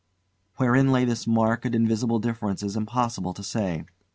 Wherein 0.55 0.91
lay 0.91 1.05
this 1.05 1.27
marked, 1.27 1.63
invisible 1.63 2.17
difference 2.17 2.63
is 2.63 2.75
impossible 2.75 3.35
to 3.35 3.43
say. 3.43 3.85